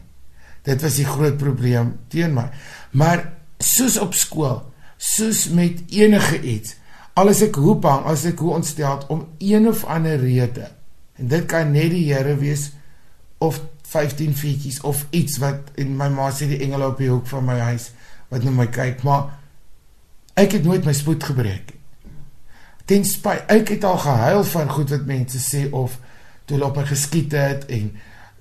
Dit 0.67 0.83
was 0.85 0.99
die 1.01 1.07
groot 1.07 1.39
probleem 1.41 1.97
teen 2.13 2.35
my. 2.37 2.47
Maar 2.95 3.25
soos 3.63 3.99
op 3.99 4.15
skool, 4.15 4.61
soos 4.97 5.49
met 5.51 5.83
enige 5.91 6.39
iets, 6.41 6.77
alles 7.19 7.43
ek 7.45 7.59
hoe 7.61 7.75
bang, 7.83 8.07
as 8.09 8.25
ek 8.29 8.41
hoe 8.43 8.55
ontstel 8.57 9.03
om 9.13 9.27
een 9.43 9.67
of 9.69 9.85
ander 9.85 10.21
rede. 10.23 10.71
En 11.19 11.29
dit 11.29 11.49
kan 11.51 11.75
net 11.75 11.91
die 11.93 12.07
Here 12.13 12.37
wees 12.39 12.71
of 13.43 13.59
15 13.93 14.37
fietjies 14.39 14.81
of 14.87 15.03
iets 15.11 15.41
wat 15.43 15.75
in 15.77 15.97
my 15.99 16.09
ma 16.09 16.31
sê 16.33 16.47
die 16.49 16.63
engele 16.63 16.93
op 16.95 17.03
die 17.03 17.11
hoek 17.11 17.27
van 17.29 17.45
my 17.45 17.59
huis 17.67 17.91
wat 18.33 18.45
na 18.47 18.55
my 18.57 18.67
kyk, 18.73 19.05
maar 19.05 19.29
ek 20.41 20.57
het 20.57 20.65
nooit 20.65 20.87
my 20.89 20.95
spoed 20.97 21.25
gebreek 21.29 21.75
nie. 21.75 21.81
Ten 22.89 23.05
spyte 23.07 23.47
ek 23.53 23.75
het 23.77 23.85
al 23.87 24.01
gehuil 24.03 24.43
van 24.49 24.73
goed 24.73 24.91
wat 24.91 25.05
mense 25.07 25.39
sê 25.41 25.67
of 25.71 25.99
toe 26.49 26.57
hulle 26.57 26.71
op 26.71 26.81
my 26.81 26.87
geskiet 26.89 27.37
het 27.37 27.69
en 27.71 27.93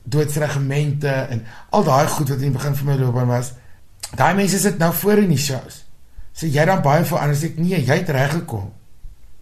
doodsregimente 0.04 1.12
en 1.12 1.44
al 1.70 1.86
daai 1.86 2.08
goed 2.08 2.32
wat 2.32 2.40
in 2.40 2.50
die 2.50 2.58
begin 2.58 2.76
van 2.80 2.90
my 2.90 2.98
loopbaan 2.98 3.30
was. 3.30 3.54
Daai 4.18 4.34
mense 4.36 4.60
sit 4.60 4.80
nou 4.82 4.90
voor 4.94 5.22
in 5.22 5.34
die 5.36 5.40
shows. 5.40 5.84
Sê 6.34 6.50
jy 6.50 6.66
dan 6.66 6.82
baie 6.82 7.06
verander? 7.06 7.38
Sê 7.38 7.52
ek 7.52 7.60
nee, 7.62 7.78
jy 7.78 8.00
het 8.02 8.10
reg 8.10 8.34
gekom. 8.40 8.72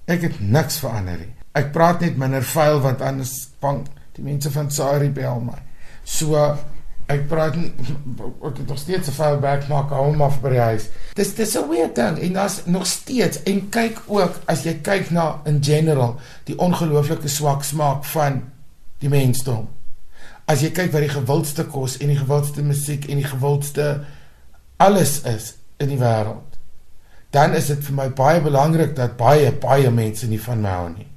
Ek 0.10 0.26
het 0.26 0.42
niks 0.42 0.82
verander 0.84 1.22
nie. 1.22 1.32
Ek 1.58 1.72
praat 1.74 2.04
net 2.04 2.18
minder 2.20 2.44
vuil 2.46 2.82
want 2.84 3.02
anders 3.06 3.34
bang 3.64 3.86
die 4.18 4.26
mense 4.26 4.52
van 4.52 4.70
Sari 4.74 5.10
bel 5.14 5.40
my. 5.46 5.58
So 6.04 6.36
ek 7.10 7.26
praat 7.28 7.56
ek 7.58 8.58
het 8.62 8.68
nog 8.68 8.78
steeds 8.78 9.10
'n 9.10 9.18
vuil 9.18 9.40
back 9.40 9.68
maak 9.68 9.90
hom 9.90 10.22
af 10.22 10.42
by 10.42 10.50
die 10.50 10.60
huis. 10.60 10.90
Dis 11.16 11.34
dis 11.36 11.58
'n 11.58 11.70
weird 11.70 11.96
ding 11.96 12.20
en 12.20 12.34
daar's 12.34 12.62
nog 12.66 12.86
steeds 12.86 13.44
en 13.44 13.70
kyk 13.70 14.02
ook 14.08 14.40
as 14.46 14.64
jy 14.64 14.74
kyk 14.82 15.10
na 15.12 15.42
in 15.46 15.64
general 15.64 16.20
die 16.44 16.58
ongelooflike 16.58 17.28
swak 17.28 17.64
smaak 17.64 18.06
van 18.06 18.44
die 19.00 19.10
mensdom 19.10 19.68
as 20.50 20.64
jy 20.66 20.72
kyk 20.74 20.94
wat 20.96 21.06
die 21.06 21.14
gewildste 21.14 21.66
kos 21.70 22.00
en 22.02 22.10
die 22.10 22.18
gewildste 22.18 22.64
musiek 22.66 23.06
en 23.06 23.22
die 23.22 23.30
gewildste 23.30 24.00
alles 24.82 25.20
is 25.30 25.54
in 25.78 25.92
die 25.94 26.00
wêreld, 26.00 26.58
dan 27.36 27.54
is 27.58 27.70
dit 27.70 27.84
vir 27.86 27.96
my 27.96 28.08
baie 28.18 28.42
belangrik 28.42 28.96
dat 28.98 29.18
baie 29.20 29.52
baie 29.62 29.92
mense 29.94 30.28
nie 30.28 30.42
van 30.42 30.64
my 30.64 30.74
hou 30.74 30.90
nie. 30.90 31.08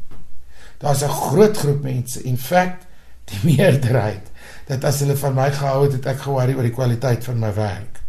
Daar's 0.83 1.03
'n 1.03 1.09
groot 1.09 1.57
groep 1.57 1.83
mense, 1.83 2.23
in 2.23 2.37
feite 2.37 2.85
die 3.31 3.41
meerderheid, 3.47 4.31
dat 4.69 4.85
as 4.85 5.01
hulle 5.05 5.17
van 5.19 5.35
my 5.37 5.51
gehou 5.55 5.83
het, 5.85 5.99
het 5.99 6.09
ek 6.15 6.25
ge-worry 6.25 6.57
oor 6.57 6.67
die 6.67 6.75
kwaliteit 6.75 7.25
van 7.25 7.39
my 7.43 7.53
werk. 7.57 8.01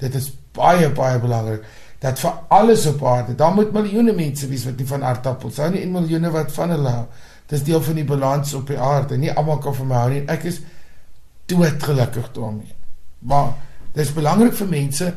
Dit 0.00 0.14
is 0.18 0.30
baie 0.56 0.88
baie 0.92 1.18
belangrik 1.20 1.64
dat 2.00 2.20
vir 2.20 2.32
alles 2.52 2.84
op 2.86 3.04
aarde, 3.08 3.34
dan 3.34 3.54
moet 3.56 3.72
miljoene 3.72 4.12
mense 4.12 4.48
wees 4.50 4.66
wat 4.68 4.76
nie 4.76 4.86
van 4.86 5.04
aardappels 5.04 5.56
hou 5.62 5.70
nie 5.72 5.80
en 5.82 5.94
miljoene 5.94 6.30
wat 6.30 6.52
van 6.52 6.74
hulle 6.74 6.92
hou. 6.92 7.06
Dis 7.50 7.62
deel 7.64 7.82
van 7.82 7.98
die 7.98 8.04
balans 8.04 8.52
op 8.58 8.66
die 8.68 8.78
aarde. 8.78 9.16
Nie 9.18 9.32
almal 9.32 9.60
kan 9.62 9.74
van 9.74 9.88
my 9.90 10.00
hou 10.02 10.10
nie. 10.12 10.22
Ek 10.30 10.44
is 10.50 10.60
doodgelukkig 11.50 12.32
daarmee. 12.34 12.74
Maar 13.30 13.52
dis 13.96 14.12
belangrik 14.12 14.56
vir 14.58 14.70
mense 14.70 15.12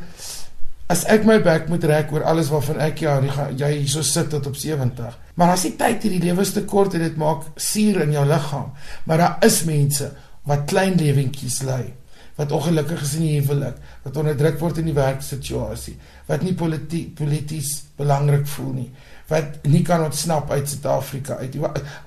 as 0.90 1.04
ek 1.12 1.26
my 1.28 1.38
bek 1.46 1.68
moet 1.70 1.86
rek 1.86 2.14
oor 2.14 2.26
alles 2.26 2.50
waarvan 2.50 2.82
ek 2.82 3.04
ja, 3.06 3.20
jy 3.22 3.70
hierso 3.76 4.02
sit 4.06 4.32
tot 4.34 4.48
op 4.50 4.58
70. 4.58 5.14
Maar 5.38 5.54
as 5.54 5.68
die 5.68 5.76
tyd 5.78 6.04
hierdie 6.04 6.24
lewe 6.24 6.46
te 6.50 6.66
kort 6.66 6.98
en 6.98 7.06
dit 7.06 7.20
maak 7.20 7.46
suur 7.62 8.02
in 8.08 8.16
jou 8.18 8.26
liggaam. 8.26 8.72
Maar 9.06 9.24
daar 9.24 9.46
is 9.46 9.62
mense 9.70 10.10
wat 10.50 10.66
klein 10.72 10.98
lewentjies 10.98 11.62
lei 11.68 11.94
wat 12.40 12.54
ongelukkig 12.56 13.02
is 13.04 13.18
in 13.18 13.26
die 13.26 13.40
huwelik, 13.42 13.80
wat 14.06 14.18
onderdruk 14.22 14.62
word 14.62 14.78
in 14.80 14.88
die 14.88 14.96
werksituasie, 14.96 15.98
wat 16.30 16.44
nie 16.46 16.54
polities 16.56 17.10
polities 17.18 17.72
belangrik 18.00 18.46
voel 18.48 18.70
nie, 18.78 18.88
wat 19.28 19.68
nie 19.68 19.82
kan 19.84 20.06
ontsnap 20.06 20.52
uit 20.54 20.72
Suid-Afrika 20.72 21.36
uit. 21.42 21.58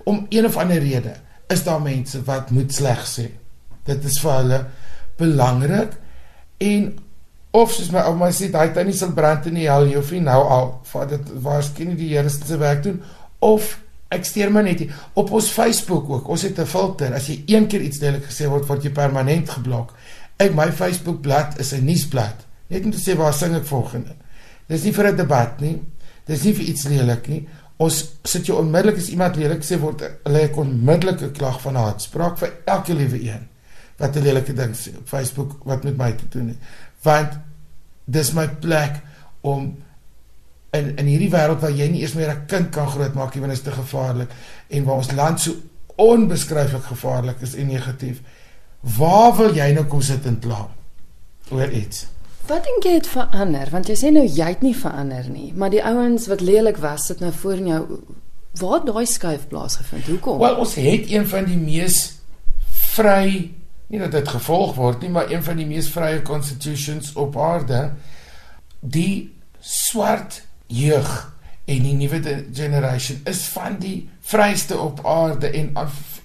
Om 0.09 0.25
een 0.33 0.49
of 0.49 0.57
ander 0.57 0.81
rede 0.81 1.19
is 1.53 1.65
daar 1.67 1.85
mense 1.85 2.23
wat 2.25 2.49
moet 2.57 2.73
sleg 2.73 3.05
sê. 3.05 3.27
Dit 3.85 4.09
is 4.09 4.17
vir 4.25 4.39
hulle 4.39 4.61
belangrik 5.21 5.99
en 6.65 6.89
of 7.53 7.73
soos 7.73 7.91
my 7.93 8.01
ouma 8.09 8.31
sê, 8.33 8.49
daai 8.51 8.73
tannie 8.73 8.97
sal 8.97 9.13
brand 9.13 9.47
in 9.47 9.55
die 9.61 9.69
hel, 9.69 9.87
jy 9.87 9.99
hoef 10.01 10.13
nie 10.13 10.25
nou 10.25 10.41
al 10.57 10.69
vir 10.93 11.07
dit 11.07 11.33
waarskynlik 11.45 11.99
die 11.99 12.13
Here 12.15 12.31
se 12.33 12.59
werk 12.59 12.83
doen 12.83 13.03
of 13.41 13.79
ek 14.13 14.27
steur 14.29 14.53
my 14.53 14.63
net 14.65 14.85
hier. 14.85 14.95
op 15.15 15.31
ons 15.33 15.51
Facebook 15.51 16.11
ook. 16.11 16.29
Ons 16.29 16.43
het 16.43 16.59
'n 16.59 16.67
filter. 16.67 17.15
As 17.15 17.27
jy 17.27 17.43
een 17.47 17.67
keer 17.67 17.81
iets 17.81 18.01
lelik 18.01 18.25
gesê 18.25 18.49
word, 18.49 18.67
word 18.67 18.85
jy 18.85 18.91
permanent 18.91 19.49
geblok. 19.49 19.95
Ek 20.39 20.55
my 20.55 20.73
Facebook 20.73 21.21
bladsy 21.21 21.61
is 21.61 21.73
'n 21.73 21.85
nuusblad. 21.85 22.47
Net 22.69 22.85
om 22.85 22.91
te 22.91 22.99
sê 22.99 23.17
waar 23.17 23.35
sing 23.35 23.55
ek 23.55 23.65
volgende. 23.65 24.15
Dis 24.69 24.83
nie 24.83 24.93
vir 24.93 25.07
'n 25.13 25.17
debat 25.17 25.61
nie. 25.61 25.83
Dis 26.27 26.43
nie 26.45 26.55
vir 26.55 26.65
iets 26.65 26.85
lelik 26.85 27.29
nie. 27.29 27.49
Ons 27.77 28.05
sit 28.25 28.47
jou 28.47 28.59
onmiddellik 28.59 28.97
as 28.97 29.09
iemand 29.09 29.37
lelik 29.37 29.63
sê 29.63 29.79
word 29.79 30.03
hulle 30.25 30.49
'n 30.49 30.55
onmiddellike 30.55 31.31
klag 31.33 31.61
van 31.61 31.75
haatspraak 31.75 32.39
vir 32.39 32.53
elke 32.65 32.95
liewe 32.95 33.21
een 33.23 33.49
wat 33.99 34.17
'n 34.17 34.23
lelike 34.23 34.53
ding 34.53 34.75
sê 34.75 34.97
op 34.99 35.09
Facebook 35.09 35.65
wat 35.65 35.85
met 35.85 35.97
my 35.97 36.13
te 36.13 36.29
doen 36.29 36.49
het. 36.49 36.57
Want 37.03 37.39
dis 38.05 38.33
my 38.33 38.49
plek 38.49 39.01
om 39.41 39.73
in 40.71 40.97
in 40.97 41.07
hierdie 41.07 41.31
wêreld 41.33 41.61
waar 41.61 41.75
jy 41.75 41.89
nie 41.91 42.01
eers 42.01 42.15
meer 42.15 42.31
'n 42.31 42.47
kind 42.47 42.71
kan 42.71 42.89
grootmaak 42.89 43.35
nie 43.35 43.41
want 43.41 43.53
dit 43.53 43.61
is 43.61 43.65
te 43.65 43.81
gevaarlik 43.81 44.31
en 44.69 44.85
waar 44.85 44.97
ons 44.97 45.13
land 45.13 45.41
so 45.41 45.53
onbeskryflik 45.97 46.85
gevaarlik 46.85 47.41
is 47.41 47.55
en 47.55 47.67
negatief. 47.67 48.21
Waar 48.81 49.37
wil 49.37 49.55
jy 49.55 49.73
nou 49.73 49.85
kom 49.85 50.01
sit 50.03 50.27
en 50.27 50.39
kla 50.39 50.69
oor 51.51 51.71
iets? 51.71 52.07
Wat 52.47 52.65
dink 52.65 52.85
jy 52.85 52.95
het 52.95 53.07
verander? 53.07 53.71
Want 53.71 53.87
jy 53.87 53.95
sê 53.95 54.11
nou 54.11 54.25
jy 54.27 54.49
het 54.49 54.63
nie 54.63 54.75
verander 54.77 55.29
nie, 55.31 55.53
maar 55.55 55.71
die 55.71 55.85
ouens 55.85 56.27
wat 56.27 56.41
lelik 56.41 56.77
was 56.77 57.07
sit 57.07 57.21
nou 57.21 57.33
voor 57.33 57.61
in 57.63 57.67
jou 57.67 57.83
waar 58.61 58.85
daai 58.85 59.07
skuif 59.07 59.47
plaasgevind. 59.49 60.07
Hoekom? 60.07 60.39
Wel, 60.39 60.57
ons 60.57 60.75
het 60.75 61.11
een 61.11 61.27
van 61.29 61.45
die 61.45 61.57
mees 61.57 62.19
vry 62.93 63.53
nie 63.93 64.01
dat 64.01 64.15
dit 64.15 64.29
gevolg 64.29 64.75
word 64.79 65.05
nie, 65.05 65.11
maar 65.13 65.31
een 65.31 65.45
van 65.45 65.59
die 65.61 65.69
mees 65.69 65.91
vrye 65.93 66.23
constitutions 66.25 67.13
op 67.21 67.37
aarde. 67.37 67.91
Die 68.81 69.29
swart 69.61 70.41
jeug 70.73 71.11
en 71.69 71.85
die 71.85 71.95
nuwe 71.95 72.23
generation 72.57 73.21
is 73.29 73.45
van 73.53 73.77
die 73.83 74.09
vryste 74.25 74.79
op 74.81 75.05
aarde 75.07 75.53
en 75.53 75.75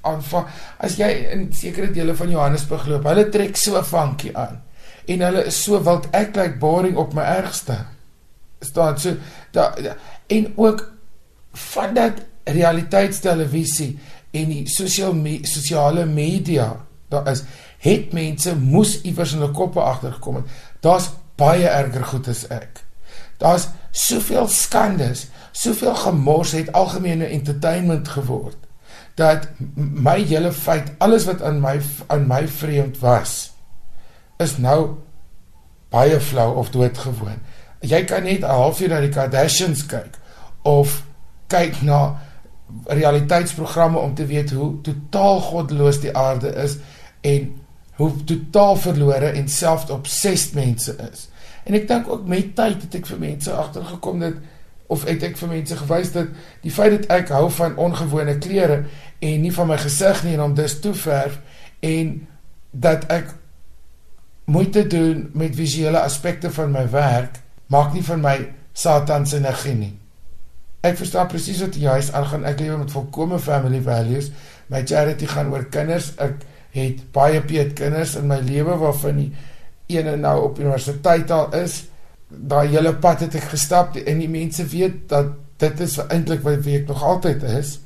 aanvang 0.08 0.48
as 0.80 0.96
jy 0.98 1.10
in 1.34 1.50
sekere 1.54 1.92
dele 1.92 2.16
van 2.16 2.32
Johannesburg 2.32 2.88
loop, 2.88 3.06
hulle 3.10 3.28
trek 3.30 3.60
so 3.60 3.78
'n 3.78 3.84
funky 3.84 4.32
aan 4.34 4.62
en 5.08 5.22
hulle 5.22 5.46
is 5.46 5.64
so 5.64 5.80
wild 5.84 6.08
ek 6.12 6.36
lyk 6.36 6.36
like 6.36 6.60
boring 6.60 6.98
op 6.98 7.14
my 7.14 7.24
ergste. 7.24 7.86
Staan 8.62 8.98
so 9.00 9.16
da, 9.52 9.76
da 9.76 9.96
en 10.28 10.54
ook 10.56 10.92
van 11.54 11.94
dat 11.94 12.14
realiteitstelevisie 12.44 14.00
en 14.32 14.50
die 14.50 14.68
sosiale 14.68 15.14
me, 15.14 15.40
sosiale 15.44 16.06
media 16.06 16.87
daar 17.10 17.28
is 17.32 17.44
het 17.84 18.14
mense 18.14 18.56
moes 18.56 19.02
iewers 19.02 19.34
in 19.34 19.40
hulle 19.40 19.56
koppe 19.56 19.80
agtergekom 19.80 20.36
het. 20.36 20.46
Daar's 20.80 21.10
baie 21.36 21.68
erger 21.68 22.06
goed 22.06 22.28
as 22.28 22.48
ek. 22.48 22.84
Daar's 23.38 23.68
soveel 23.92 24.48
skandes, 24.48 25.28
soveel 25.52 25.96
gemors 25.96 26.52
het 26.52 26.72
algemene 26.72 27.26
entertainment 27.26 28.08
geword 28.08 28.68
dat 29.18 29.48
my 29.76 30.20
hele 30.30 30.52
feit 30.54 30.92
alles 31.02 31.26
wat 31.26 31.42
aan 31.42 31.58
my 31.62 31.80
aan 32.08 32.28
my 32.30 32.44
vreemd 32.48 33.00
was 33.02 33.54
is 34.38 34.58
nou 34.62 34.98
baie 35.90 36.20
flou 36.22 36.52
of 36.62 36.70
doodgewoon. 36.70 37.40
Jy 37.82 38.04
kan 38.06 38.24
net 38.24 38.44
'n 38.46 38.54
halfuur 38.60 38.90
na 38.90 39.00
die 39.00 39.10
Kardashians 39.10 39.86
kyk 39.86 40.20
of 40.62 41.04
kyk 41.48 41.82
na 41.82 42.22
realiteitsprogramme 42.86 43.98
om 43.98 44.14
te 44.14 44.26
weet 44.26 44.52
hoe 44.52 44.82
totaal 44.82 45.40
goddeloos 45.40 46.00
die 46.00 46.18
aarde 46.18 46.54
is 46.54 46.78
en 47.32 47.50
hoe 47.98 48.12
totaal 48.30 48.76
verlore 48.76 49.32
en 49.40 49.50
selfobsessed 49.50 50.54
mense 50.58 50.94
is. 51.12 51.28
En 51.66 51.76
ek 51.76 51.88
dink 51.90 52.08
ook 52.12 52.28
met 52.30 52.54
tyd 52.56 52.86
het 52.86 53.00
ek 53.02 53.10
vir 53.10 53.20
mense 53.24 53.52
agtergekom 53.52 54.22
dat 54.24 54.38
of 54.88 55.04
het 55.04 55.24
ek 55.28 55.36
vir 55.36 55.52
mense 55.52 55.76
gewys 55.82 56.14
dat 56.14 56.30
die 56.64 56.72
feit 56.72 56.94
dat 56.94 57.10
ek 57.18 57.34
hou 57.36 57.50
van 57.52 57.76
ongewone 57.76 58.38
klere 58.44 58.84
en 59.20 59.42
nie 59.44 59.52
van 59.52 59.68
my 59.68 59.80
gesig 59.82 60.24
nie 60.24 60.38
en 60.38 60.46
om 60.46 60.56
dis 60.56 60.78
toe 60.80 60.94
verf 60.96 61.42
en 61.84 62.14
dat 62.72 63.04
ek 63.12 63.34
moeite 64.48 64.86
doen 64.88 65.26
met 65.36 65.58
visuele 65.58 66.00
aspekte 66.00 66.52
van 66.56 66.72
my 66.72 66.86
werk 66.94 67.42
maak 67.74 67.92
nie 67.94 68.06
van 68.08 68.24
my 68.24 68.38
satan 68.78 69.26
se 69.28 69.42
energie 69.42 69.76
nie. 69.76 69.94
Ek 70.86 70.96
verstaan 71.00 71.28
presies 71.28 71.60
wat 71.64 71.76
jy 71.76 71.96
is 72.00 72.12
aangaan. 72.16 72.46
Ek 72.48 72.62
lewe 72.62 72.78
met 72.84 72.94
volkomme 72.94 73.40
family 73.44 73.82
values. 73.84 74.30
My 74.72 74.84
charity 74.88 75.28
gaan 75.28 75.50
oor 75.52 75.66
kinders. 75.74 76.14
Ek 76.22 76.38
het 76.78 77.12
baie 77.12 77.42
peet 77.42 77.74
kinders 77.74 78.16
in 78.16 78.28
my 78.28 78.40
lewe 78.40 78.78
waarvan 78.78 79.22
die 79.22 79.32
ene 79.98 80.16
nou 80.16 80.42
op 80.50 80.60
universiteit 80.60 81.32
al 81.32 81.54
is. 81.56 81.86
Daai 82.28 82.68
hele 82.68 82.94
pad 82.94 83.20
het 83.26 83.36
ek 83.36 83.52
gestap 83.54 83.96
en 83.96 84.20
die 84.20 84.30
mense 84.30 84.66
weet 84.66 85.08
dat 85.10 85.36
dit 85.58 85.80
is 85.80 85.98
eintlik 86.08 86.44
wat 86.46 86.66
ek 86.68 86.88
nog 86.88 87.04
altyd 87.04 87.44
is. 87.44 87.80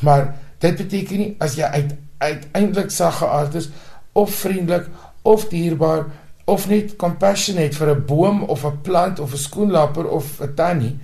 Maar 0.00 0.34
dit 0.58 0.76
beteken 0.76 1.18
nie 1.18 1.34
as 1.38 1.56
jy 1.58 1.64
uit 1.64 1.96
uiteindelik 2.18 2.90
sagge 2.90 3.28
aard 3.30 3.54
is 3.54 3.68
of 4.12 4.32
vriendelik 4.34 4.88
of 5.22 5.44
dierbaar 5.48 6.08
of 6.50 6.64
net 6.68 6.96
compassionate 6.96 7.76
vir 7.76 7.94
'n 7.94 8.04
boom 8.06 8.42
of 8.42 8.64
'n 8.64 8.80
plant 8.82 9.20
of 9.20 9.32
'n 9.32 9.44
skoenlapper 9.46 10.08
of 10.08 10.40
'n 10.40 10.54
tannie 10.54 10.98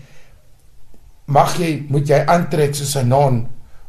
mag 1.24 1.56
jy 1.58 1.86
moet 1.88 2.08
jy 2.08 2.24
aantrek 2.26 2.74
soos 2.74 2.96
'n 2.96 3.08
non 3.08 3.46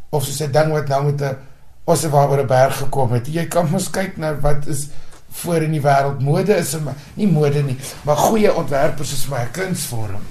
of 0.10 0.24
soos 0.24 0.42
'n 0.42 0.52
ding 0.52 0.72
wat 0.72 0.88
nou 0.88 1.04
met 1.06 1.22
'n 1.22 1.38
osse 1.86 2.10
waar 2.10 2.30
oor 2.30 2.44
'n 2.44 2.48
berg 2.48 2.78
gekom 2.78 3.12
het. 3.12 3.28
Jy 3.28 3.46
kan 3.48 3.70
mos 3.70 3.90
kyk 3.90 4.18
na 4.18 4.36
wat 4.40 4.68
is 4.68 4.88
voor 5.32 5.62
in 5.62 5.72
die 5.72 5.82
wêreld 5.82 6.22
mode 6.22 6.56
is 6.56 6.80
maar 6.80 6.96
nie 7.14 7.28
mode 7.28 7.64
nie 7.64 7.78
maar 8.04 8.18
goeie 8.18 8.54
ontwerpers 8.56 9.12
is 9.12 9.28
my 9.28 9.48
kunsvorm 9.52 10.24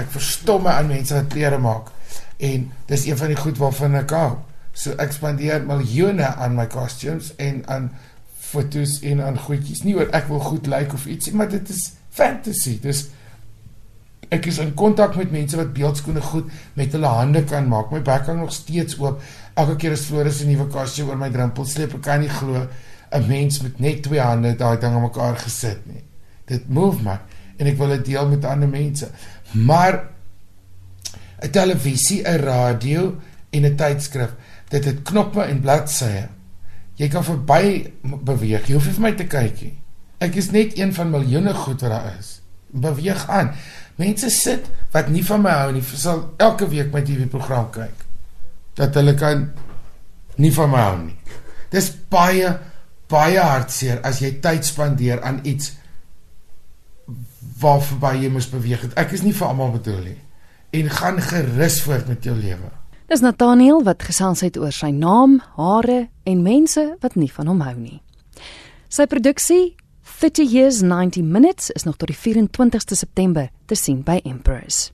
ek 0.00 0.12
verstom 0.12 0.66
my 0.66 0.76
aan 0.76 0.90
mense 0.90 1.14
wat 1.16 1.30
klere 1.32 1.58
maak. 1.62 1.90
En 2.36 2.68
dis 2.90 3.06
een 3.08 3.16
van 3.16 3.32
die 3.32 3.40
goed 3.40 3.58
waarvan 3.60 3.96
ek 4.02 4.12
hou. 4.16 4.36
So 4.76 4.96
ek 5.00 5.14
spandeer 5.16 5.64
miljoene 5.64 6.34
aan 6.34 6.56
my 6.58 6.66
costumes 6.72 7.32
en 7.42 7.62
aan 7.72 7.90
fotos 8.46 8.98
en 9.06 9.22
aan 9.24 9.38
goedjies. 9.40 9.82
Nie 9.86 9.96
oor 9.96 10.12
ek 10.16 10.28
wil 10.30 10.42
goed 10.44 10.68
lyk 10.68 10.90
like 10.90 10.98
of 10.98 11.06
ietsie, 11.10 11.34
maar 11.34 11.48
dit 11.50 11.72
is 11.72 11.88
fantasy. 12.16 12.76
Dis 12.82 13.06
ek 14.28 14.46
is 14.46 14.58
in 14.58 14.74
kontak 14.74 15.16
met 15.16 15.30
mense 15.30 15.56
wat 15.56 15.72
beeldskoene 15.76 16.20
goed 16.20 16.50
met 16.74 16.92
hulle 16.92 17.06
hande 17.06 17.44
kan 17.44 17.68
maak. 17.68 17.90
My 17.90 18.02
bek 18.02 18.26
hang 18.26 18.40
nog 18.40 18.52
steeds 18.52 18.98
oop. 18.98 19.22
Elke 19.54 19.76
keer 19.76 19.92
as 19.92 20.06
Floris 20.08 20.42
'n 20.42 20.50
nuwe 20.50 20.66
kostuum 20.66 21.08
oor 21.08 21.18
my 21.18 21.30
drempel 21.30 21.64
sleep, 21.64 21.94
ek 21.94 22.02
kan 22.02 22.20
nie 22.20 22.28
glo 22.28 22.66
'n 23.12 23.26
mens 23.28 23.62
met 23.62 23.78
net 23.78 24.02
twee 24.02 24.20
hande 24.20 24.56
daai 24.56 24.78
ding 24.80 24.94
aan 24.94 25.02
mekaar 25.02 25.36
gesit 25.36 25.86
nie. 25.86 26.02
Dit 26.46 26.68
move 26.68 27.02
my 27.02 27.18
en 27.58 27.66
ek 27.66 27.78
wil 27.78 27.88
dit 27.88 28.04
deel 28.04 28.28
met 28.28 28.44
ander 28.44 28.68
mense. 28.68 29.08
Maar 29.52 30.08
'n 31.42 31.50
televisie, 31.50 32.22
'n 32.22 32.40
radio 32.40 33.16
en 33.50 33.64
'n 33.64 33.76
tydskrif, 33.76 34.34
dit 34.68 34.84
het 34.84 35.02
knoppe 35.02 35.42
en 35.42 35.60
bladsye. 35.60 36.28
Jy 36.96 37.08
kan 37.08 37.24
verby 37.24 37.92
beweeg. 38.02 38.66
Jy 38.66 38.74
hoef 38.74 38.86
nie 38.86 38.94
vir 38.94 39.02
my 39.02 39.12
te 39.12 39.26
kyk 39.26 39.60
nie. 39.60 39.74
Ek 40.18 40.34
is 40.34 40.50
net 40.50 40.78
een 40.78 40.94
van 40.94 41.10
miljoene 41.10 41.52
goed 41.54 41.80
wat 41.80 41.90
daar 41.90 42.14
is. 42.18 42.40
Beweeg 42.72 43.28
aan. 43.28 43.52
Mense 43.96 44.30
sit 44.30 44.68
wat 44.92 45.08
nie 45.12 45.24
van 45.24 45.42
my 45.44 45.54
hou 45.62 45.72
nie, 45.76 45.82
sal 45.82 46.26
elke 46.42 46.68
week 46.68 46.92
my 46.92 47.02
TV-program 47.04 47.70
kyk. 47.72 48.04
Dat 48.76 48.96
hulle 48.98 49.14
kan 49.16 49.48
nie 50.36 50.52
van 50.52 50.72
my 50.72 50.82
hou 50.84 50.96
nie. 51.06 51.18
Dis 51.72 51.90
baie 52.12 52.54
baie 53.10 53.38
hartseer 53.38 54.00
as 54.06 54.18
jy 54.18 54.32
tyd 54.42 54.66
spandeer 54.66 55.20
aan 55.22 55.38
iets 55.46 55.76
waar 57.60 57.80
verby 57.80 58.12
jy 58.24 58.30
moet 58.34 58.48
beweeg. 58.52 58.88
Ek 58.98 59.14
is 59.16 59.22
nie 59.24 59.34
vir 59.36 59.46
almal 59.48 59.76
bedoel 59.78 60.02
nie. 60.10 60.18
En 60.76 60.90
gaan 60.92 61.20
gerus 61.22 61.78
voort 61.84 62.10
met 62.10 62.26
jou 62.26 62.34
lewe. 62.36 62.72
Dis 63.06 63.22
Nathaniel 63.22 63.84
wat 63.86 64.02
gesels 64.02 64.42
het 64.42 64.58
oor 64.58 64.74
sy 64.74 64.90
naam, 64.90 65.38
hare 65.54 66.08
en 66.26 66.42
mense 66.42 66.82
wat 67.00 67.14
nie 67.14 67.30
van 67.30 67.52
hom 67.52 67.62
hou 67.62 67.76
nie. 67.78 68.00
Sy 68.90 69.06
produksie 69.06 69.76
30 70.20 70.50
Years 70.52 70.80
90 70.80 71.22
Minutes 71.22 71.70
is 71.70 71.82
nog 71.82 71.96
tot 71.96 72.08
die 72.08 72.16
24ste 72.16 72.96
September 72.96 73.50
te 73.66 73.76
sien 73.76 73.98
by 74.00 74.14
Empress. 74.24 74.90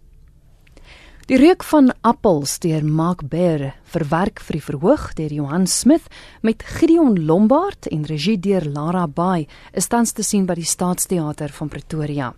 Die 1.30 1.38
reuk 1.38 1.62
van 1.62 1.92
appels 2.02 2.56
deur 2.58 2.82
Mark 2.82 3.22
Bear 3.30 3.68
verwerk 3.94 4.42
vir 4.42 4.58
die 4.58 4.64
verhoog 4.66 5.04
deur 5.14 5.36
Johan 5.36 5.68
Smith 5.70 6.10
met 6.42 6.66
Gideon 6.66 7.20
Lombard 7.22 7.86
en 7.94 8.02
regie 8.10 8.34
deur 8.34 8.66
Lara 8.66 9.06
Bey 9.06 9.46
is 9.70 9.86
tans 9.86 10.10
te 10.10 10.26
sien 10.26 10.42
by 10.50 10.58
die 10.58 10.66
Staatsteater 10.66 11.54
van 11.54 11.70
Pretoria. 11.70 12.32